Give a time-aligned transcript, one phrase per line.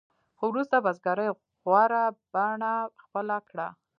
[0.37, 1.29] خو وروسته بزګرۍ
[1.63, 2.03] غوره
[2.33, 3.67] بڼه خپله کړه.